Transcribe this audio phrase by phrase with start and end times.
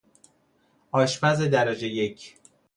[0.91, 2.35] آشپز درجه یک